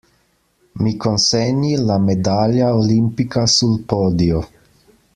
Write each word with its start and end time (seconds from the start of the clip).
Mi 0.85 0.93
consegni 1.03 1.75
la 1.89 1.99
medaglia 2.07 2.73
Olimpica 2.79 3.45
sul 3.45 3.81
podio. 3.95 4.47